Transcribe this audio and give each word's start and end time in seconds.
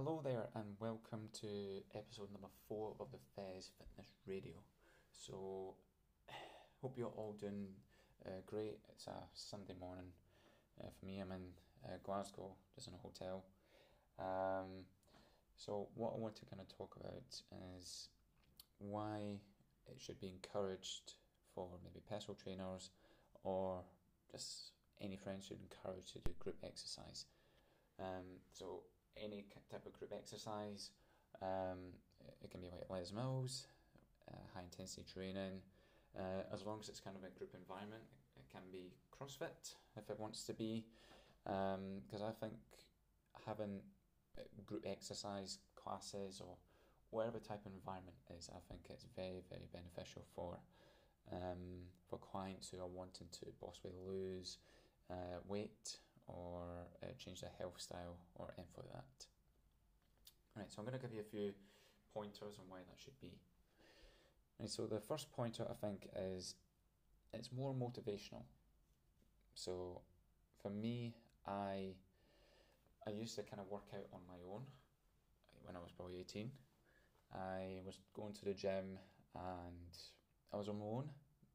Hello 0.00 0.20
there, 0.22 0.46
and 0.54 0.76
welcome 0.78 1.28
to 1.40 1.82
episode 1.92 2.30
number 2.30 2.46
four 2.68 2.94
of 3.00 3.08
the 3.10 3.18
Fez 3.34 3.72
Fitness 3.76 4.06
Radio. 4.28 4.54
So, 5.10 5.74
hope 6.80 6.96
you're 6.96 7.08
all 7.16 7.34
doing 7.40 7.66
uh, 8.24 8.42
great. 8.46 8.78
It's 8.94 9.08
a 9.08 9.26
Sunday 9.34 9.74
morning 9.80 10.12
uh, 10.80 10.86
for 10.96 11.04
me. 11.04 11.18
I'm 11.18 11.32
in 11.32 11.42
uh, 11.84 11.96
Glasgow, 12.04 12.54
just 12.76 12.86
in 12.86 12.94
a 12.94 12.96
hotel. 12.98 13.42
Um, 14.20 14.84
so, 15.56 15.88
what 15.96 16.12
I 16.14 16.18
want 16.20 16.36
to 16.36 16.46
kind 16.46 16.62
of 16.62 16.68
talk 16.68 16.94
about 17.00 17.42
is 17.76 18.08
why 18.78 19.40
it 19.88 20.00
should 20.00 20.20
be 20.20 20.28
encouraged 20.28 21.14
for 21.56 21.70
maybe 21.82 21.98
personal 22.08 22.36
trainers 22.40 22.90
or 23.42 23.80
just 24.30 24.70
any 25.00 25.16
friends 25.16 25.46
should 25.46 25.58
encourage 25.60 26.12
to 26.12 26.20
do 26.20 26.30
group 26.38 26.58
exercise. 26.62 27.24
Um, 27.98 28.38
so 28.52 28.82
any 29.16 29.44
type 29.70 29.86
of 29.86 29.92
group 29.98 30.12
exercise. 30.14 30.90
Um, 31.42 31.94
it 32.42 32.50
can 32.50 32.60
be 32.60 32.68
like 32.68 32.88
Les 32.90 33.12
Mills, 33.12 33.66
uh, 34.30 34.36
high 34.54 34.62
intensity 34.62 35.04
training. 35.10 35.60
Uh, 36.16 36.42
as 36.52 36.64
long 36.64 36.78
as 36.80 36.88
it's 36.88 37.00
kind 37.00 37.16
of 37.16 37.22
a 37.22 37.30
group 37.38 37.54
environment, 37.54 38.02
it 38.36 38.46
can 38.50 38.62
be 38.72 38.92
CrossFit 39.12 39.74
if 39.96 40.10
it 40.10 40.18
wants 40.18 40.44
to 40.44 40.54
be. 40.54 40.84
Because 41.44 42.22
um, 42.22 42.28
I 42.28 42.32
think 42.40 42.54
having 43.46 43.80
uh, 44.38 44.42
group 44.66 44.84
exercise 44.86 45.58
classes 45.76 46.40
or 46.44 46.56
whatever 47.10 47.38
type 47.38 47.64
of 47.64 47.72
environment 47.72 48.16
is, 48.36 48.50
I 48.52 48.60
think 48.68 48.82
it's 48.90 49.06
very 49.16 49.42
very 49.48 49.68
beneficial 49.72 50.24
for 50.34 50.58
um, 51.32 51.86
for 52.08 52.18
clients 52.18 52.68
who 52.68 52.80
are 52.80 52.86
wanting 52.86 53.28
to 53.32 53.46
possibly 53.60 53.92
lose 54.06 54.58
uh, 55.10 55.40
weight 55.46 55.98
or 56.28 56.62
uh, 57.02 57.06
change 57.18 57.40
their 57.40 57.50
health 57.58 57.80
style 57.80 58.16
or 58.36 58.52
like 58.56 58.92
that. 58.92 59.26
Right, 60.56 60.70
so 60.70 60.76
I'm 60.78 60.86
going 60.86 60.98
to 60.98 61.02
give 61.04 61.14
you 61.14 61.20
a 61.20 61.30
few 61.30 61.52
pointers 62.12 62.58
on 62.58 62.64
why 62.68 62.78
that 62.78 62.98
should 63.02 63.18
be. 63.20 63.32
Right, 64.58 64.68
so 64.68 64.86
the 64.86 65.00
first 65.00 65.30
pointer 65.32 65.66
I 65.68 65.74
think 65.74 66.08
is 66.16 66.54
it's 67.32 67.50
more 67.52 67.74
motivational. 67.74 68.42
So 69.54 70.02
for 70.62 70.70
me, 70.70 71.14
I 71.46 71.94
I 73.06 73.10
used 73.10 73.36
to 73.36 73.42
kind 73.42 73.60
of 73.60 73.68
work 73.70 73.86
out 73.94 74.06
on 74.12 74.20
my 74.28 74.38
own 74.52 74.62
when 75.62 75.76
I 75.76 75.78
was 75.78 75.92
probably 75.92 76.20
18. 76.20 76.50
I 77.34 77.80
was 77.84 77.98
going 78.14 78.32
to 78.34 78.44
the 78.44 78.54
gym 78.54 78.98
and 79.34 79.96
I 80.52 80.56
was 80.56 80.68
on 80.68 80.78
my 80.78 80.84
own, 80.84 81.10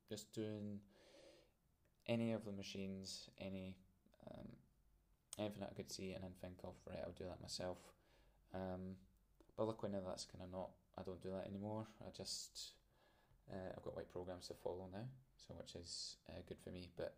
just 0.09 0.31
doing 0.33 0.79
any 2.07 2.31
of 2.31 2.45
the 2.45 2.51
machines, 2.51 3.29
any 3.39 3.75
um, 4.31 4.47
anything 5.39 5.61
that 5.61 5.71
I 5.71 5.75
could 5.75 5.91
see 5.91 6.11
and 6.13 6.23
then 6.23 6.31
think 6.41 6.59
of, 6.63 6.73
right, 6.87 6.99
I'll 7.03 7.11
do 7.11 7.25
that 7.25 7.41
myself. 7.41 7.77
Um, 8.53 8.95
but 9.57 9.65
luckily 9.65 9.91
now 9.91 9.99
that's 10.07 10.25
kind 10.25 10.43
of 10.43 10.51
not, 10.51 10.69
I 10.97 11.01
don't 11.03 11.21
do 11.21 11.29
that 11.31 11.47
anymore. 11.47 11.87
I 12.01 12.09
just, 12.15 12.73
uh, 13.51 13.73
I've 13.75 13.83
got 13.83 13.95
like 13.95 14.11
programs 14.11 14.47
to 14.47 14.53
follow 14.53 14.89
now, 14.91 15.05
so 15.35 15.53
which 15.57 15.75
is 15.75 16.17
uh, 16.29 16.41
good 16.47 16.57
for 16.63 16.69
me. 16.69 16.89
But 16.95 17.15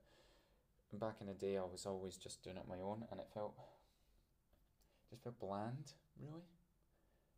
back 0.94 1.16
in 1.22 1.28
the 1.28 1.34
day, 1.34 1.58
I 1.58 1.62
was 1.62 1.86
always 1.86 2.16
just 2.16 2.44
doing 2.44 2.58
it 2.58 2.64
my 2.68 2.80
own, 2.82 3.06
and 3.12 3.20
it 3.20 3.28
felt, 3.34 3.54
just 5.10 5.24
felt 5.24 5.40
bland, 5.40 5.94
really. 6.20 6.44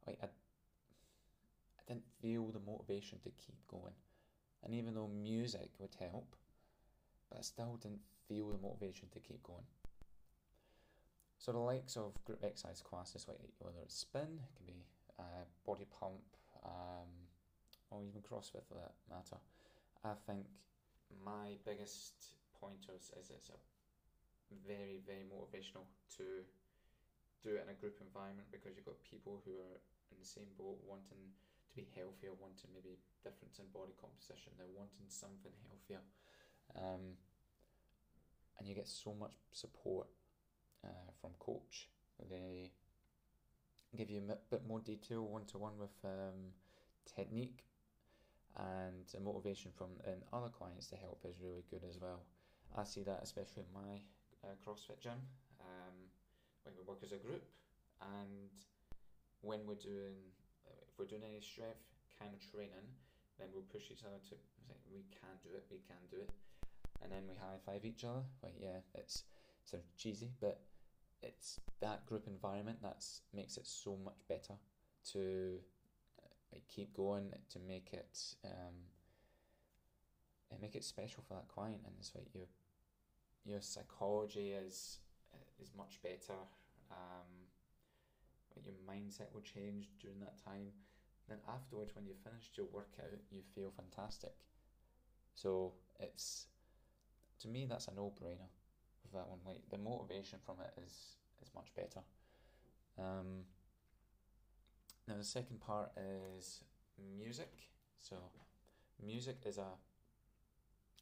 Like 0.06 0.20
I, 0.22 0.26
I 0.26 1.84
didn't 1.88 2.06
feel 2.22 2.48
the 2.48 2.60
motivation 2.60 3.20
to 3.24 3.30
keep 3.30 3.68
going, 3.68 3.94
and 4.64 4.74
even 4.74 4.94
though 4.94 5.08
music 5.08 5.70
would 5.80 5.96
help, 6.00 6.36
but 7.30 7.40
I 7.40 7.42
still 7.42 7.78
didn't 7.82 8.02
feel 8.28 8.50
the 8.50 8.58
motivation 8.58 9.08
to 9.14 9.20
keep 9.20 9.44
going. 9.44 9.66
So 11.38 11.52
the 11.52 11.60
likes 11.60 11.96
of 11.96 12.14
group 12.26 12.44
exercise 12.44 12.82
classes, 12.82 13.26
whether 13.60 13.78
it's 13.84 13.96
spin, 13.96 14.42
it 14.42 14.56
can 14.58 14.66
be 14.66 14.86
uh, 15.20 15.46
body 15.66 15.86
pump, 15.92 16.26
um, 16.66 17.10
or 17.92 18.04
even 18.04 18.22
CrossFit 18.22 18.66
for 18.68 18.76
that 18.76 18.94
matter. 19.10 19.38
I 20.04 20.14
think 20.26 20.46
my 21.24 21.56
biggest 21.66 22.38
pointers 22.60 23.14
is 23.16 23.30
it's 23.30 23.50
a 23.50 23.58
very 24.66 25.00
very 25.06 25.24
motivational 25.28 25.86
to 26.18 26.44
do 27.44 27.56
it 27.56 27.64
in 27.64 27.70
a 27.70 27.78
group 27.78 28.02
environment 28.02 28.48
because 28.52 28.76
you've 28.76 28.90
got 28.90 28.98
people 29.06 29.42
who 29.46 29.54
are 29.62 29.78
in 30.12 30.18
the 30.18 30.26
same 30.26 30.50
boat 30.58 30.82
wanting 30.84 31.22
to 31.70 31.74
be 31.78 31.86
healthier, 31.94 32.34
wanting 32.42 32.74
maybe 32.74 32.98
difference 33.22 33.60
in 33.62 33.70
body 33.70 33.94
composition, 34.00 34.52
they're 34.58 34.74
wanting 34.74 35.06
something 35.08 35.54
healthier. 35.70 36.02
Um, 36.74 37.14
and 38.58 38.66
you 38.66 38.74
get 38.74 38.88
so 38.90 39.14
much 39.14 39.38
support 39.54 40.10
uh, 40.84 41.12
from 41.22 41.32
coach. 41.40 41.90
They 42.30 42.72
give 43.96 44.10
you 44.10 44.22
a 44.30 44.36
bit 44.50 44.68
more 44.68 44.80
detail 44.80 45.26
one 45.26 45.46
to 45.46 45.58
one 45.58 45.78
with 45.80 45.96
um, 46.04 46.54
technique 47.16 47.64
and 48.58 49.06
motivation 49.24 49.72
from 49.78 49.90
and 50.06 50.22
other 50.34 50.50
clients 50.50 50.88
to 50.88 50.96
help 50.96 51.22
is 51.26 51.36
really 51.42 51.64
good 51.70 51.84
as 51.88 51.98
well. 52.02 52.22
I 52.76 52.84
see 52.84 53.04
that 53.04 53.22
especially 53.24 53.64
in 53.64 53.72
my 53.74 54.02
uh, 54.44 54.54
CrossFit 54.66 55.00
gym 55.00 55.20
um, 55.62 55.96
when 56.64 56.76
we 56.76 56.84
work 56.84 57.00
as 57.04 57.12
a 57.12 57.18
group 57.22 57.44
and 58.02 58.52
when 59.42 59.66
we're 59.66 59.80
doing 59.80 60.18
if 60.84 60.94
we're 60.98 61.06
doing 61.10 61.24
any 61.24 61.42
strength 61.42 61.86
kind 62.20 62.34
of 62.34 62.40
training 62.52 62.86
then 63.40 63.48
we'll 63.54 63.66
push 63.70 63.90
each 63.94 64.04
other 64.04 64.18
to 64.20 64.36
say 64.66 64.76
we 64.92 65.06
can 65.14 65.38
do 65.46 65.54
it 65.54 65.66
we 65.70 65.80
can 65.86 66.02
do 66.10 66.18
it 66.18 66.30
and 67.02 67.12
then 67.12 67.24
we 67.30 67.36
high 67.38 67.58
five 67.66 67.86
each 67.86 68.04
other 68.04 68.26
but 68.42 68.54
yeah 68.60 68.82
it's 68.96 69.24
sort 69.70 69.84
of 69.84 69.96
cheesy, 69.98 70.32
but 70.40 70.62
it's 71.22 71.60
that 71.82 72.06
group 72.06 72.28
environment 72.28 72.80
that 72.82 73.04
makes 73.34 73.58
it 73.58 73.66
so 73.66 73.98
much 74.04 74.20
better 74.28 74.54
to 75.12 75.58
uh, 76.22 76.58
keep 76.68 76.94
going 76.96 77.32
to 77.50 77.60
make 77.60 77.90
it 77.94 78.20
um, 78.46 78.76
make 80.62 80.76
it 80.76 80.84
special 80.84 81.24
for 81.28 81.36
that 81.36 81.48
client 81.48 81.82
and 81.86 81.94
it's 82.00 82.14
like 82.16 82.28
your 82.34 82.46
your 83.46 83.62
psychology 83.62 84.52
is 84.52 85.00
uh, 85.34 85.62
is 85.62 85.72
much 85.78 86.00
better 86.02 86.34
um, 86.92 87.48
your 88.66 88.76
mindset 88.90 89.34
will 89.34 89.42
change 89.42 89.90
during 90.00 90.20
that 90.20 90.44
time. 90.44 90.72
Then 91.28 91.38
afterwards 91.50 91.96
when 91.96 92.06
you've 92.06 92.24
finished 92.24 92.58
your 92.58 92.68
workout 92.68 93.20
you 93.30 93.42
feel 93.54 93.72
fantastic. 93.76 94.34
So 95.36 95.74
it's 96.00 96.48
to 97.42 97.48
me 97.48 97.66
that's 97.66 97.88
a 97.88 97.94
no-brainer 97.94 98.50
with 99.08 99.22
that 99.22 99.30
one. 99.30 99.40
Like 99.46 99.62
the 99.70 99.78
motivation 99.78 100.40
from 100.46 100.58
it 100.62 100.74
is 100.84 101.16
is 101.42 101.50
much 101.56 101.74
better. 101.76 102.02
Um, 103.00 103.46
now 105.08 105.16
the 105.18 105.24
second 105.24 105.60
part 105.62 105.92
is 105.98 106.64
music. 107.18 107.52
So 107.98 108.16
music 109.04 109.38
is 109.46 109.58
a 109.58 109.78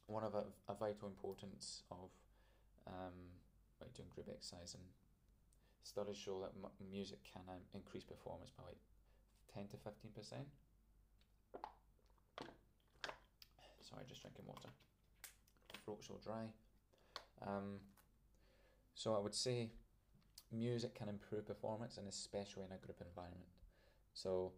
one 0.06 0.22
of 0.22 0.34
a, 0.34 0.44
a 0.68 0.74
vital 0.74 1.08
importance 1.08 1.82
of 1.90 2.10
um, 2.86 3.34
like 3.80 3.92
doing 3.94 4.08
group 4.14 4.28
exercise 4.30 4.74
and 4.74 4.84
studies 5.82 6.16
show 6.16 6.40
that 6.40 6.52
m- 6.62 6.70
music 6.90 7.18
can 7.24 7.42
um, 7.48 7.62
increase 7.74 8.04
performance 8.04 8.50
by 8.56 8.62
like 8.64 8.78
10 9.54 9.66
to 9.68 9.76
15 9.76 10.10
percent 10.14 10.46
sorry 13.82 14.04
just 14.08 14.22
drinking 14.22 14.44
water 14.46 14.68
throat's 15.84 16.06
so 16.06 16.18
dry 16.22 16.46
um, 17.46 17.78
so 18.96 19.14
I 19.14 19.18
would 19.18 19.34
say 19.34 19.70
music 20.50 20.94
can 20.94 21.08
improve 21.08 21.46
performance 21.46 21.98
and 21.98 22.08
especially 22.08 22.64
in 22.64 22.72
a 22.72 22.78
group 22.78 23.00
environment. 23.06 23.50
So 24.14 24.52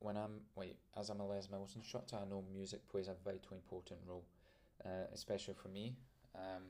when 0.00 0.16
I'm 0.16 0.42
wait 0.54 0.76
as 0.96 1.08
I'm 1.08 1.20
a 1.20 1.26
Les 1.26 1.50
Mills 1.50 1.74
instructor, 1.74 2.16
I 2.16 2.28
know 2.28 2.44
music 2.52 2.86
plays 2.88 3.08
a 3.08 3.14
vitally 3.24 3.56
important 3.56 4.00
role, 4.06 4.26
uh, 4.84 5.08
especially 5.14 5.54
for 5.54 5.68
me. 5.68 5.96
Um, 6.34 6.62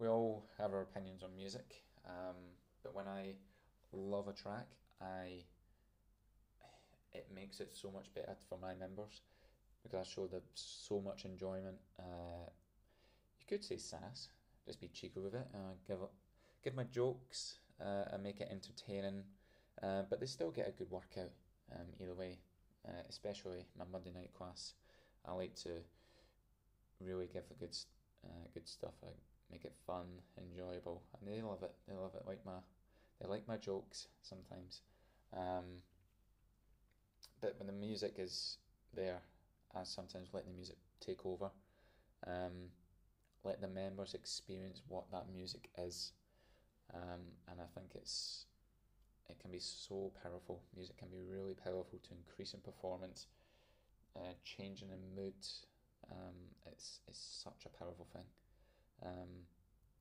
we 0.00 0.08
all 0.08 0.44
have 0.58 0.72
our 0.72 0.82
opinions 0.82 1.22
on 1.22 1.34
music, 1.34 1.84
um, 2.04 2.36
but 2.82 2.92
when 2.94 3.06
I 3.06 3.34
love 3.92 4.26
a 4.26 4.32
track, 4.32 4.66
I 5.00 5.44
it 7.14 7.26
makes 7.34 7.60
it 7.60 7.72
so 7.72 7.90
much 7.90 8.12
better 8.14 8.34
for 8.48 8.58
my 8.58 8.74
members 8.74 9.22
because 9.82 10.06
I 10.06 10.10
show 10.10 10.26
them 10.26 10.42
so 10.54 11.00
much 11.00 11.24
enjoyment. 11.24 11.76
Uh, 11.98 12.50
you 13.40 13.46
could 13.48 13.64
say 13.64 13.76
sass, 13.76 14.28
just 14.68 14.80
be 14.80 14.88
cheeky 14.88 15.18
with 15.18 15.34
it. 15.34 15.46
Uh, 15.54 15.72
give 15.86 15.98
give 16.62 16.74
my 16.74 16.84
jokes 16.84 17.58
uh, 17.80 18.04
and 18.12 18.22
make 18.22 18.40
it 18.40 18.48
entertaining, 18.50 19.24
uh, 19.82 20.02
but 20.10 20.20
they 20.20 20.26
still 20.26 20.50
get 20.50 20.68
a 20.68 20.72
good 20.72 20.90
workout 20.90 21.32
um, 21.74 21.86
either 21.98 22.14
way. 22.14 22.38
Uh, 22.86 23.02
especially 23.08 23.66
my 23.78 23.84
Monday 23.90 24.12
night 24.14 24.30
class, 24.36 24.74
I 25.26 25.32
like 25.32 25.54
to 25.56 25.70
really 27.00 27.28
give 27.32 27.48
the 27.48 27.54
good 27.54 27.76
uh, 28.26 28.46
good 28.52 28.68
stuff. 28.68 28.92
I 29.02 29.08
make 29.50 29.64
it 29.64 29.72
fun, 29.86 30.04
enjoyable, 30.38 31.02
and 31.18 31.28
they 31.28 31.42
love 31.42 31.62
it. 31.62 31.72
They 31.88 31.94
love 31.94 32.14
it. 32.14 32.22
Like 32.26 32.44
my 32.44 32.60
they 33.20 33.28
like 33.28 33.48
my 33.48 33.56
jokes 33.56 34.08
sometimes. 34.22 34.82
Um, 35.34 35.82
but 37.40 37.54
when 37.58 37.66
the 37.66 37.72
music 37.72 38.14
is 38.18 38.58
there, 38.94 39.20
I 39.74 39.84
sometimes 39.84 40.28
let 40.32 40.44
the 40.44 40.52
music 40.52 40.76
take 41.00 41.24
over. 41.24 41.50
Um, 42.26 42.70
let 43.48 43.62
the 43.62 43.68
members 43.68 44.12
experience 44.12 44.82
what 44.88 45.10
that 45.10 45.24
music 45.32 45.70
is. 45.78 46.12
Um, 46.94 47.32
and 47.50 47.60
I 47.60 47.66
think 47.74 47.92
it's 47.94 48.44
it 49.28 49.38
can 49.40 49.50
be 49.50 49.58
so 49.58 50.12
powerful. 50.22 50.62
Music 50.76 50.96
can 50.98 51.08
be 51.08 51.20
really 51.20 51.54
powerful 51.54 51.98
to 51.98 52.14
increase 52.14 52.54
in 52.54 52.60
performance, 52.60 53.26
uh, 54.16 54.34
changing 54.44 54.90
in 54.90 55.00
mood. 55.16 55.34
Um, 56.10 56.36
it's 56.66 57.00
it's 57.08 57.42
such 57.44 57.66
a 57.66 57.76
powerful 57.76 58.06
thing. 58.12 58.28
Um, 59.04 59.48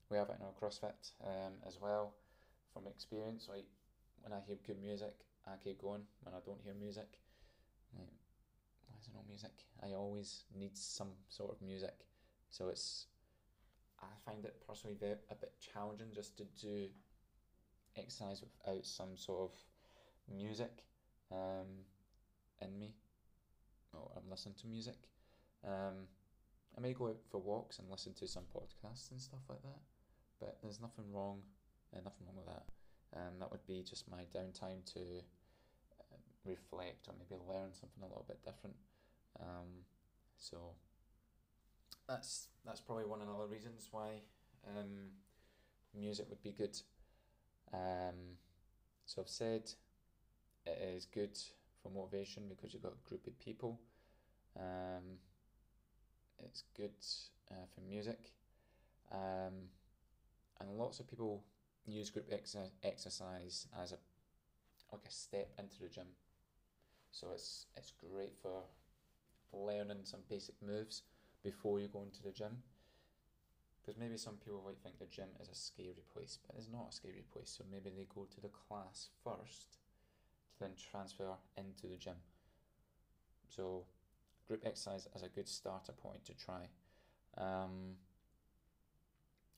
we 0.10 0.18
have 0.18 0.30
it 0.30 0.38
in 0.40 0.46
our 0.46 0.56
CrossFit 0.60 1.12
um, 1.26 1.54
as 1.66 1.78
well, 1.82 2.16
from 2.74 2.88
experience. 2.88 3.48
Like 3.50 3.68
when 4.22 4.34
I 4.34 4.40
hear 4.46 4.58
good 4.66 4.82
music, 4.82 5.16
I 5.46 5.56
keep 5.64 5.82
going. 5.82 6.04
When 6.24 6.36
I 6.36 6.40
don't 6.46 6.62
hear 6.64 6.74
music, 6.74 7.20
like, 7.98 8.08
why 8.88 8.96
is 9.00 9.08
there 9.08 9.16
no 9.16 9.24
music? 9.28 9.52
I 9.84 9.94
always 9.94 10.44
need 10.58 10.78
some 10.78 11.12
sort 11.30 11.52
of 11.52 11.62
music. 11.62 12.08
So 12.50 12.70
it's 12.70 13.08
I 14.02 14.08
find 14.26 14.46
it 14.46 14.62
personally 14.68 14.96
very, 15.00 15.16
a 15.30 15.36
bit 15.36 15.54
challenging 15.74 16.08
just 16.14 16.38
to 16.38 16.44
do 16.62 16.88
exercise 17.98 18.42
without 18.42 18.86
some 18.86 19.16
sort 19.18 19.52
of 19.52 19.52
music 20.34 20.84
um, 21.32 21.86
in 22.62 22.78
me. 22.80 22.94
Oh, 23.96 24.12
I'm 24.16 24.30
listening 24.30 24.56
to 24.62 24.68
music. 24.68 24.98
Um, 25.66 26.08
I 26.78 26.82
may 26.82 26.94
go 26.94 27.08
out 27.08 27.18
for 27.32 27.42
walks 27.42 27.80
and 27.80 27.90
listen 27.90 28.14
to 28.16 28.28
some 28.28 28.44
podcasts 28.56 29.10
and 29.12 29.20
stuff 29.20 29.42
like 29.50 29.64
that, 29.64 29.82
but 30.40 30.58
there's 30.62 30.80
nothing 30.80 31.06
wrong, 31.12 31.42
uh, 31.96 32.00
nothing 32.04 32.28
wrong 32.28 32.38
with 32.38 32.46
that. 32.46 32.66
Um, 33.16 33.40
that 33.40 33.50
would 33.50 33.66
be 33.66 33.84
just 33.84 34.10
my 34.12 34.24
downtime 34.36 34.86
to 34.94 35.00
uh, 36.00 36.18
reflect 36.46 37.08
or 37.08 37.16
maybe 37.18 37.42
learn 37.48 37.74
something 37.74 38.04
a 38.04 38.08
little 38.08 38.26
bit 38.28 38.44
different. 38.44 38.76
Um, 39.40 39.86
so 40.38 40.76
that's 42.08 42.48
that's 42.66 42.82
probably 42.82 43.06
one 43.06 43.22
of 43.22 43.28
the 43.28 43.48
reasons 43.48 43.90
why 43.92 44.22
um, 44.68 45.12
music 45.94 46.28
would 46.30 46.42
be 46.42 46.52
good. 46.52 46.78
Um, 47.74 48.38
so 49.06 49.22
I've 49.22 49.30
said 49.30 49.70
it 50.66 50.80
is 50.96 51.06
good 51.06 51.38
for 51.82 51.90
motivation 51.90 52.44
because 52.50 52.74
you've 52.74 52.84
got 52.84 52.94
a 52.94 53.10
group 53.10 53.28
of 53.28 53.38
people. 53.40 53.80
Um, 54.58 55.20
it's 56.44 56.64
good 56.76 56.92
uh, 57.52 57.66
for 57.74 57.82
music, 57.82 58.32
um, 59.12 59.70
and 60.60 60.78
lots 60.78 61.00
of 61.00 61.10
people 61.10 61.44
use 61.86 62.10
group 62.10 62.28
ex- 62.32 62.56
exercise 62.84 63.68
as 63.82 63.92
a 63.92 63.98
like 64.92 65.02
a 65.06 65.12
step 65.12 65.52
into 65.60 65.80
the 65.82 65.90
gym. 65.90 66.08
So 67.12 67.28
it's 67.34 67.66
it's 67.76 67.92
great 67.92 68.36
for 68.42 68.64
learning 69.54 70.00
some 70.04 70.20
basic 70.30 70.56
moves 70.62 71.04
before 71.48 71.80
you 71.80 71.88
go 71.88 72.02
into 72.04 72.22
the 72.22 72.32
gym. 72.32 72.58
Because 73.80 73.98
maybe 73.98 74.18
some 74.18 74.36
people 74.44 74.62
might 74.66 74.80
think 74.84 75.00
the 75.00 75.06
gym 75.06 75.30
is 75.40 75.48
a 75.48 75.56
scary 75.56 76.04
place, 76.14 76.40
but 76.46 76.58
it's 76.58 76.68
not 76.70 76.90
a 76.90 76.94
scary 76.94 77.24
place. 77.32 77.56
So 77.58 77.64
maybe 77.72 77.90
they 77.90 78.06
go 78.14 78.28
to 78.36 78.42
the 78.42 78.50
class 78.50 79.08
first 79.24 79.78
to 80.52 80.60
then 80.60 80.72
transfer 80.92 81.30
into 81.58 81.88
the 81.88 81.96
gym. 81.96 82.20
So 83.48 83.86
group 84.46 84.64
exercise 84.66 85.08
is 85.16 85.24
a 85.24 85.30
good 85.30 85.48
starter 85.48 85.94
point 85.94 86.26
to 86.26 86.34
try. 86.34 86.68
Um, 87.38 87.96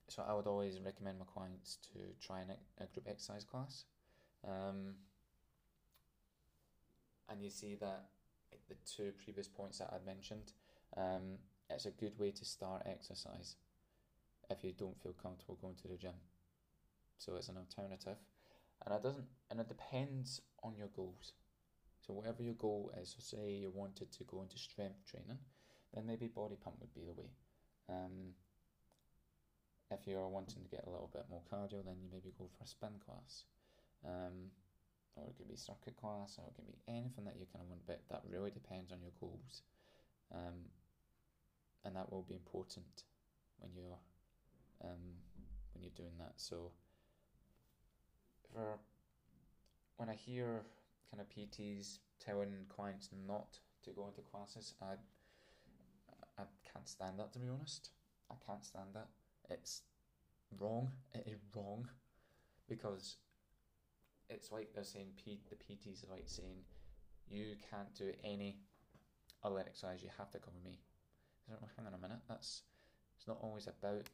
so 0.10 0.24
I 0.28 0.36
would 0.36 0.46
always 0.46 0.80
recommend 0.80 1.18
my 1.18 1.26
clients 1.26 1.80
to 1.94 2.00
try 2.24 2.42
an, 2.42 2.52
a 2.80 2.86
group 2.86 3.08
exercise 3.10 3.46
class. 3.46 3.86
Um, 4.48 4.94
and 7.32 7.42
you 7.42 7.50
see 7.50 7.74
that 7.76 8.10
the 8.68 8.76
two 8.86 9.12
previous 9.24 9.48
points 9.48 9.80
that 9.80 9.92
I 9.92 10.06
mentioned, 10.06 10.54
um, 10.96 11.40
it's 11.70 11.86
a 11.86 11.92
good 11.92 12.18
way 12.18 12.32
to 12.32 12.46
start 12.46 12.84
exercise 12.86 13.56
if 14.50 14.64
you 14.64 14.74
don't 14.78 15.02
feel 15.02 15.14
comfortable 15.22 15.58
going 15.62 15.76
to 15.76 15.88
the 15.88 15.98
gym. 15.98 16.18
So 17.18 17.36
it's 17.36 17.50
an 17.50 17.58
alternative, 17.58 18.18
and 18.86 18.96
it 18.96 19.04
doesn't, 19.04 19.26
and 19.52 19.60
it 19.60 19.68
depends 19.68 20.42
on 20.64 20.76
your 20.78 20.88
goals. 20.96 21.34
So 22.06 22.14
whatever 22.14 22.42
your 22.42 22.56
goal 22.56 22.92
is, 23.00 23.16
so 23.16 23.38
say 23.38 23.52
you 23.52 23.72
wanted 23.74 24.12
to 24.14 24.24
go 24.24 24.42
into 24.42 24.58
strength 24.58 25.06
training, 25.06 25.38
then 25.94 26.06
maybe 26.06 26.28
body 26.28 26.56
pump 26.64 26.78
would 26.80 26.94
be 26.94 27.06
the 27.06 27.14
way. 27.14 27.30
Um, 27.90 28.34
if 29.92 30.08
you're 30.08 30.28
wanting 30.28 30.64
to 30.64 30.70
get 30.70 30.86
a 30.88 30.90
little 30.90 31.10
bit 31.12 31.26
more 31.30 31.42
cardio, 31.52 31.84
then 31.84 31.98
you 32.02 32.10
maybe 32.12 32.34
go 32.38 32.48
for 32.58 32.64
a 32.64 32.68
spin 32.68 32.98
class. 33.06 33.44
Um, 34.06 34.54
or 35.16 35.28
it 35.28 35.36
could 35.38 35.50
be 35.50 35.58
circuit 35.58 35.98
class, 35.98 36.38
or 36.38 36.48
it 36.48 36.56
can 36.56 36.66
be 36.66 36.78
anything 36.88 37.26
that 37.26 37.36
you 37.38 37.46
kind 37.52 37.66
of 37.66 37.70
want, 37.70 37.86
but 37.86 38.02
that 38.10 38.24
really 38.30 38.52
depends 38.52 38.92
on 38.92 39.02
your 39.02 39.14
goals. 39.20 39.62
Um, 40.34 40.70
and 41.86 41.96
that 41.96 42.12
will 42.12 42.26
be 42.28 42.36
important 42.36 43.04
when 43.60 43.72
you're 43.74 44.00
um, 44.84 45.18
when 45.74 45.84
you're 45.84 45.92
doing 45.96 46.18
that. 46.20 46.34
So 46.38 46.72
for 48.52 48.80
when 49.98 50.10
I 50.10 50.16
hear 50.16 50.62
kind 51.12 51.22
of 51.22 51.30
PTs 51.30 52.00
telling 52.20 52.66
clients 52.70 53.10
not 53.28 53.60
to 53.84 53.92
go 53.92 54.08
into 54.08 54.22
classes, 54.22 54.74
I 54.82 54.96
I 56.38 56.44
can't 56.72 56.88
stand 56.88 57.20
that 57.20 57.34
to 57.34 57.40
be 57.40 57.50
honest. 57.50 57.90
I 58.32 58.36
can't 58.46 58.64
stand 58.64 58.90
that. 58.94 59.08
It's 59.50 59.82
wrong. 60.58 60.92
It 61.14 61.28
is 61.28 61.40
wrong 61.56 61.88
because 62.68 63.18
it's 64.30 64.52
like 64.52 64.74
they're 64.74 64.84
saying 64.84 65.08
P, 65.18 65.40
the 65.50 65.56
PTs 65.56 66.08
are 66.08 66.12
like 66.12 66.28
saying 66.28 66.64
you 67.28 67.56
can't 67.70 67.94
do 67.96 68.12
any 68.24 68.60
other 69.44 69.60
exercise. 69.60 70.02
You 70.04 70.10
have 70.18 70.32
to 70.32 70.40
come 70.40 70.54
with 70.64 70.72
me 71.50 71.68
hang 71.76 71.88
on 71.88 71.94
a 71.94 72.02
minute, 72.02 72.22
that's 72.30 72.62
it's 73.18 73.28
not 73.28 73.38
always 73.42 73.68
about 73.68 74.06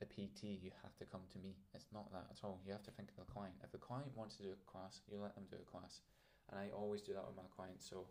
the 0.00 0.06
PT, 0.06 0.56
you 0.64 0.72
have 0.82 0.96
to 0.96 1.04
come 1.04 1.20
to 1.32 1.38
me. 1.38 1.54
It's 1.74 1.86
not 1.92 2.10
that 2.12 2.24
at 2.30 2.40
all. 2.42 2.58
You 2.64 2.72
have 2.72 2.82
to 2.84 2.90
think 2.90 3.10
of 3.10 3.16
the 3.16 3.30
client. 3.30 3.54
If 3.62 3.70
the 3.70 3.78
client 3.78 4.08
wants 4.16 4.36
to 4.36 4.42
do 4.42 4.48
a 4.50 4.70
class, 4.70 5.02
you 5.10 5.20
let 5.20 5.34
them 5.34 5.44
do 5.50 5.58
a 5.60 5.70
class. 5.70 6.00
And 6.48 6.58
I 6.58 6.70
always 6.74 7.02
do 7.02 7.12
that 7.12 7.26
with 7.26 7.36
my 7.36 7.48
clients. 7.54 7.88
So 7.88 8.06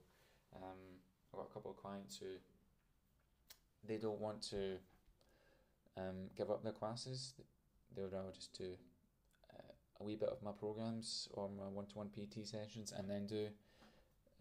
um, 0.56 0.78
I've 1.34 1.40
got 1.40 1.48
a 1.50 1.54
couple 1.54 1.72
of 1.72 1.78
clients 1.78 2.18
who 2.18 2.38
they 3.88 3.98
don't 3.98 4.20
want 4.20 4.42
to 4.54 4.78
um, 5.98 6.30
give 6.38 6.52
up 6.52 6.64
their 6.64 6.74
classes. 6.74 7.34
They 7.96 8.04
would 8.04 8.14
rather 8.14 8.32
just 8.32 8.56
do 8.56 8.76
uh, 9.52 9.74
a 10.00 10.04
wee 10.04 10.16
bit 10.16 10.30
of 10.30 10.44
my 10.44 10.52
programs 10.52 11.28
or 11.32 11.50
my 11.50 11.68
one 11.68 11.88
to 11.88 11.98
one 11.98 12.10
PT 12.10 12.46
sessions 12.48 12.94
and 12.96 13.10
then 13.10 13.26
do 13.26 13.48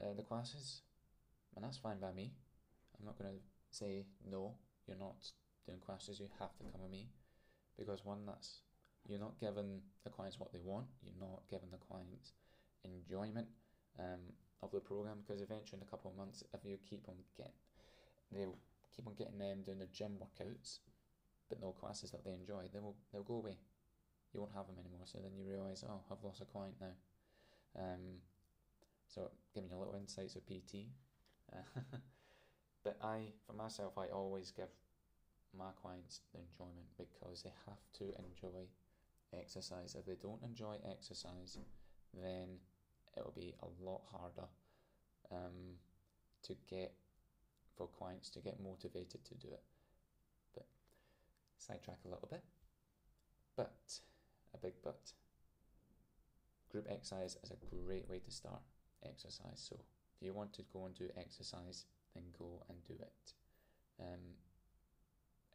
uh, 0.03 0.12
the 0.15 0.23
classes. 0.23 0.82
And 1.56 1.65
that's 1.65 1.79
fine 1.79 1.99
by 1.99 2.12
me. 2.12 2.31
I'm 2.99 3.06
not 3.06 3.19
going 3.19 3.31
to 3.31 3.37
say 3.79 4.05
no 4.29 4.55
you're 4.87 4.99
not 4.99 5.31
doing 5.67 5.79
classes 5.79 6.19
you 6.19 6.29
have 6.41 6.57
to 6.57 6.65
come 6.73 6.83
with 6.83 6.91
me. 6.91 7.09
Because 7.79 8.05
one 8.05 8.27
that's 8.27 8.63
you're 9.07 9.21
not 9.21 9.39
giving 9.41 9.81
the 10.05 10.11
clients 10.11 10.39
what 10.41 10.53
they 10.53 10.59
want 10.63 10.87
you're 11.03 11.21
not 11.21 11.43
giving 11.49 11.71
the 11.71 11.79
clients 11.79 12.32
enjoyment 12.85 13.47
um, 13.99 14.20
of 14.63 14.70
the 14.73 14.81
program 14.81 15.19
because 15.25 15.41
eventually 15.43 15.79
in 15.81 15.87
a 15.87 15.91
couple 15.91 16.11
of 16.11 16.17
months 16.17 16.43
if 16.53 16.65
you 16.65 16.77
keep 16.89 17.08
on 17.08 17.15
getting 17.37 17.53
they'll 18.32 18.58
keep 18.94 19.06
on 19.06 19.15
getting 19.15 19.39
them 19.39 19.63
doing 19.65 19.79
the 19.79 19.87
gym 19.93 20.19
workouts 20.19 20.79
but 21.49 21.61
no 21.61 21.73
classes 21.73 22.11
that 22.11 22.25
they 22.25 22.32
enjoy 22.32 22.65
they 22.73 22.81
will 22.81 22.97
they'll 23.13 23.23
go 23.23 23.35
away. 23.35 23.56
You 24.32 24.41
won't 24.41 24.55
have 24.55 24.67
them 24.67 24.77
anymore 24.79 25.06
so 25.06 25.19
then 25.23 25.32
you 25.37 25.44
realise 25.49 25.85
oh 25.89 26.01
I've 26.11 26.25
lost 26.25 26.43
a 26.43 26.44
client 26.44 26.75
now. 26.81 26.97
Um, 27.79 28.20
so 29.06 29.31
giving 29.55 29.70
you 29.70 29.77
a 29.77 29.79
little 29.79 29.94
insights 29.94 30.37
of 30.37 30.47
PT 30.47 30.91
But 32.85 32.97
I, 33.03 33.32
for 33.47 33.53
myself, 33.53 33.99
I 33.99 34.06
always 34.06 34.51
give 34.51 34.69
my 35.56 35.70
clients 35.82 36.20
the 36.32 36.41
enjoyment 36.41 36.89
because 36.97 37.43
they 37.43 37.53
have 37.67 37.81
to 37.99 38.05
enjoy 38.19 38.67
exercise. 39.37 39.97
If 39.99 40.06
they 40.06 40.17
don't 40.20 40.43
enjoy 40.43 40.77
exercise, 40.89 41.58
then 42.15 42.58
it'll 43.17 43.32
be 43.32 43.55
a 43.63 43.85
lot 43.85 44.03
harder 44.13 44.49
um, 45.31 45.77
to 46.43 46.55
get 46.69 46.93
for 47.77 47.89
clients 47.99 48.31
to 48.31 48.41
get 48.41 48.61
motivated 48.61 49.25
to 49.25 49.35
do 49.35 49.49
it. 49.49 49.63
But 50.55 50.67
sidetrack 51.58 51.99
a 52.05 52.08
little 52.08 52.29
bit. 52.31 52.43
But 53.56 54.01
a 54.55 54.58
big 54.58 54.75
but. 54.82 55.13
Group 56.70 56.87
exercise 56.91 57.37
is 57.43 57.51
a 57.51 57.75
great 57.75 58.08
way 58.11 58.19
to 58.19 58.31
start 58.31 58.61
exercise. 59.05 59.65
So 59.69 59.77
if 59.77 60.27
you 60.27 60.35
want 60.35 60.53
to 60.55 60.63
go 60.73 60.87
and 60.87 60.94
do 60.94 61.08
exercise 61.17 61.87
then 62.19 62.27
go 62.39 62.65
and 62.69 62.79
do 62.87 62.94
it. 63.01 63.32
Um, 64.01 64.34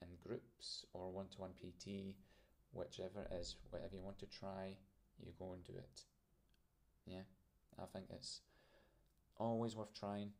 in 0.01 0.07
groups 0.25 0.85
or 0.93 1.11
one 1.11 1.27
to 1.29 1.41
one 1.41 1.51
PT, 1.51 2.15
whichever 2.71 3.27
it 3.29 3.33
is, 3.33 3.55
whatever 3.69 3.95
you 3.95 4.01
want 4.01 4.19
to 4.19 4.25
try, 4.25 4.75
you 5.19 5.31
go 5.37 5.53
and 5.53 5.63
do 5.63 5.73
it. 5.77 6.01
Yeah, 7.05 7.27
I 7.79 7.85
think 7.91 8.05
it's 8.09 8.41
always 9.37 9.75
worth 9.75 9.93
trying, 9.93 10.31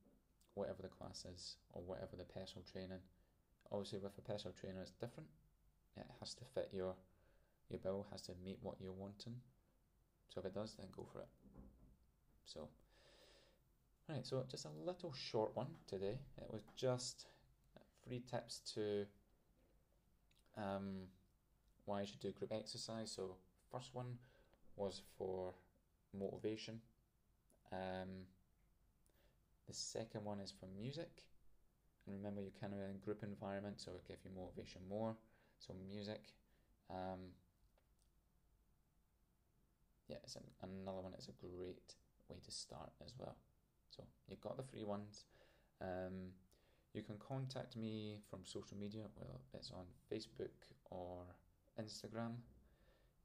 whatever 0.53 0.81
the 0.81 0.89
class 0.89 1.25
is 1.25 1.57
or 1.71 1.81
whatever 1.81 2.15
the 2.17 2.25
personal 2.25 2.63
training. 2.71 2.99
Obviously, 3.71 3.99
with 3.99 4.17
a 4.17 4.21
personal 4.21 4.53
trainer, 4.59 4.81
it's 4.81 4.91
different. 4.91 5.29
It 5.97 6.05
has 6.19 6.33
to 6.35 6.43
fit 6.53 6.69
your 6.73 6.95
your 7.69 7.79
bill, 7.79 8.07
has 8.11 8.21
to 8.23 8.33
meet 8.43 8.57
what 8.61 8.75
you're 8.79 8.91
wanting. 8.91 9.35
So 10.29 10.39
if 10.39 10.45
it 10.45 10.53
does, 10.53 10.75
then 10.77 10.87
go 10.95 11.07
for 11.11 11.19
it. 11.19 11.27
So 12.45 12.67
Right, 14.09 14.25
so 14.25 14.43
just 14.51 14.65
a 14.65 14.85
little 14.85 15.13
short 15.13 15.55
one 15.55 15.67
today. 15.87 16.19
It 16.37 16.51
was 16.51 16.63
just 16.75 17.27
three 18.05 18.21
tips 18.29 18.59
to 18.75 19.05
um, 20.57 21.07
why 21.85 22.01
you 22.01 22.07
should 22.07 22.19
do 22.19 22.31
group 22.31 22.51
exercise. 22.51 23.11
So 23.11 23.37
first 23.71 23.91
one 23.93 24.17
was 24.75 25.01
for 25.17 25.53
motivation. 26.13 26.81
Um, 27.71 28.27
the 29.67 29.73
second 29.73 30.25
one 30.25 30.41
is 30.41 30.51
for 30.51 30.67
music. 30.77 31.23
And 32.05 32.17
remember, 32.17 32.41
you're 32.41 32.51
kind 32.59 32.73
of 32.73 32.79
in 32.79 32.89
a 32.89 33.05
group 33.05 33.23
environment, 33.23 33.79
so 33.79 33.91
it 33.91 34.05
gives 34.05 34.25
you 34.25 34.31
motivation 34.35 34.81
more. 34.89 35.15
So, 35.59 35.73
music. 35.87 36.33
Um, 36.89 37.31
yeah, 40.09 40.17
it's 40.23 40.35
an, 40.35 40.43
another 40.61 40.99
one. 40.99 41.13
It's 41.17 41.29
a 41.29 41.45
great 41.57 41.95
way 42.27 42.37
to 42.43 42.51
start 42.51 42.91
as 43.01 43.13
well. 43.17 43.37
So, 43.95 44.03
you've 44.27 44.41
got 44.41 44.57
the 44.57 44.63
free 44.63 44.83
ones. 44.83 45.25
Um, 45.81 46.31
you 46.93 47.01
can 47.01 47.15
contact 47.17 47.75
me 47.75 48.19
from 48.29 48.41
social 48.45 48.77
media. 48.77 49.03
Well, 49.15 49.41
it's 49.53 49.71
on 49.71 49.85
Facebook 50.11 50.53
or 50.91 51.25
Instagram. 51.81 52.35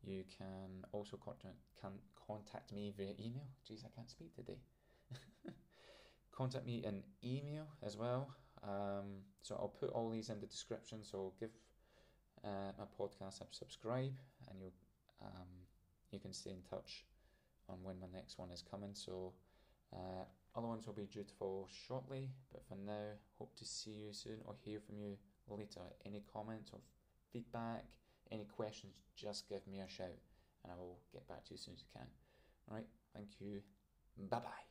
You 0.02 0.24
can 0.38 0.84
also 0.92 1.16
contact 1.16 1.56
can 1.80 1.92
contact 2.26 2.72
me 2.72 2.92
via 2.96 3.12
email. 3.18 3.46
Jeez, 3.68 3.84
I 3.84 3.88
can't 3.94 4.08
speak 4.08 4.34
today. 4.34 4.58
contact 6.32 6.66
me 6.66 6.84
in 6.84 7.02
email 7.22 7.66
as 7.84 7.96
well. 7.96 8.30
Um, 8.62 9.22
so 9.42 9.54
I'll 9.56 9.74
put 9.80 9.90
all 9.90 10.10
these 10.10 10.30
in 10.30 10.40
the 10.40 10.46
description. 10.46 11.04
So 11.04 11.32
give 11.38 11.50
uh, 12.44 12.72
my 12.78 12.84
podcast 12.98 13.40
a 13.42 13.44
subscribe, 13.50 14.16
and 14.48 14.62
you 14.62 14.70
um, 15.20 15.48
you 16.10 16.20
can 16.20 16.32
stay 16.32 16.50
in 16.50 16.62
touch 16.62 17.04
on 17.68 17.78
when 17.82 18.00
my 18.00 18.06
next 18.12 18.38
one 18.38 18.50
is 18.50 18.62
coming. 18.62 18.94
So 18.94 19.32
uh, 19.92 20.24
other 20.56 20.66
ones 20.66 20.86
will 20.86 20.94
be 20.94 21.06
due 21.06 21.24
to 21.24 21.34
fall 21.34 21.68
shortly. 21.86 22.30
But 22.52 22.62
for 22.68 22.76
now, 22.76 23.16
hope 23.38 23.54
to 23.56 23.64
see 23.64 23.90
you 23.90 24.12
soon 24.12 24.38
or 24.44 24.54
hear 24.64 24.80
from 24.80 24.98
you 24.98 25.16
later. 25.48 25.80
Any 26.04 26.22
comments 26.32 26.70
or 26.72 26.80
feedback, 27.32 27.84
any 28.30 28.44
questions, 28.44 28.94
just 29.16 29.48
give 29.48 29.66
me 29.66 29.80
a 29.80 29.88
shout, 29.88 30.18
and 30.64 30.72
I 30.72 30.76
will 30.76 30.98
get 31.12 31.26
back 31.28 31.44
to 31.44 31.50
you 31.50 31.54
as 31.54 31.62
soon 31.62 31.74
as 31.74 31.84
I 31.94 31.98
can. 31.98 32.08
All 32.68 32.76
right, 32.76 32.86
thank 33.14 33.40
you. 33.40 33.62
Bye 34.30 34.40
bye. 34.40 34.67